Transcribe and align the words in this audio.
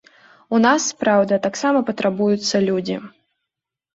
У 0.57 0.59
нас, 0.65 0.85
праўда, 1.01 1.33
таксама 1.43 1.83
патрабуюцца 1.89 2.61
людзі. 2.67 2.95